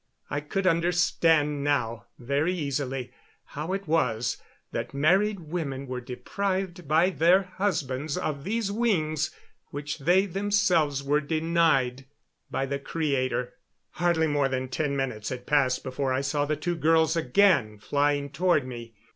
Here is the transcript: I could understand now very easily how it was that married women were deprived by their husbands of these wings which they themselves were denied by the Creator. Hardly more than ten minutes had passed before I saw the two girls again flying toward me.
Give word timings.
I 0.31 0.41
could 0.41 0.65
understand 0.65 1.63
now 1.63 2.07
very 2.17 2.55
easily 2.55 3.11
how 3.45 3.71
it 3.71 3.87
was 3.87 4.37
that 4.71 4.95
married 4.95 5.39
women 5.41 5.85
were 5.85 6.01
deprived 6.01 6.87
by 6.87 7.11
their 7.11 7.43
husbands 7.43 8.17
of 8.17 8.43
these 8.43 8.71
wings 8.71 9.29
which 9.67 9.99
they 9.99 10.25
themselves 10.25 11.03
were 11.03 11.21
denied 11.21 12.05
by 12.49 12.65
the 12.65 12.79
Creator. 12.79 13.53
Hardly 13.91 14.25
more 14.25 14.49
than 14.49 14.69
ten 14.69 14.97
minutes 14.97 15.29
had 15.29 15.45
passed 15.45 15.83
before 15.83 16.11
I 16.11 16.21
saw 16.21 16.45
the 16.45 16.55
two 16.55 16.77
girls 16.77 17.15
again 17.15 17.77
flying 17.77 18.31
toward 18.31 18.65
me. 18.65 18.95